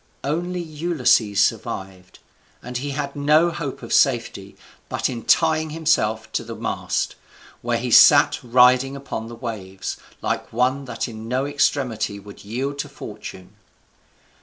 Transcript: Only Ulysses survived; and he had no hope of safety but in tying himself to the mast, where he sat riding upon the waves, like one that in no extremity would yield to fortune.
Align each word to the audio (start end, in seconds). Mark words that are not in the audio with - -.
Only 0.23 0.61
Ulysses 0.63 1.43
survived; 1.43 2.17
and 2.63 2.77
he 2.77 2.89
had 2.89 3.15
no 3.15 3.51
hope 3.51 3.83
of 3.83 3.93
safety 3.93 4.55
but 4.89 5.11
in 5.11 5.21
tying 5.25 5.69
himself 5.69 6.31
to 6.31 6.43
the 6.43 6.55
mast, 6.55 7.15
where 7.61 7.77
he 7.77 7.91
sat 7.91 8.39
riding 8.41 8.95
upon 8.95 9.27
the 9.27 9.35
waves, 9.35 9.97
like 10.19 10.51
one 10.51 10.85
that 10.85 11.07
in 11.07 11.27
no 11.27 11.45
extremity 11.45 12.19
would 12.19 12.43
yield 12.43 12.79
to 12.79 12.89
fortune. 12.89 13.53